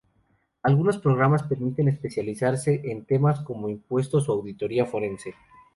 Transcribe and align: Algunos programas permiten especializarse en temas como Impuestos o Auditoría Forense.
Algunos 0.63 0.97
programas 0.97 1.43
permiten 1.43 1.87
especializarse 1.87 2.81
en 2.85 3.05
temas 3.05 3.37
como 3.41 3.69
Impuestos 3.69 4.23
o 4.25 4.31
Auditoría 4.33 4.87
Forense. 4.87 5.35